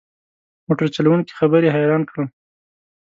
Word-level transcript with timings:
موټر 0.67 0.87
چلوونکي 0.95 1.33
خبرې 1.39 1.73
حیران 1.75 2.01
کړم. 2.09 2.27